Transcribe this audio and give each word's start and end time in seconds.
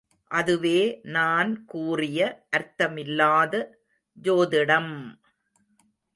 அதுவே 0.31 0.79
நான் 1.07 1.65
கூறிய 1.65 2.19
அர்த்தமில்லாத 2.57 3.53
ஜோதிடம்! 4.17 4.93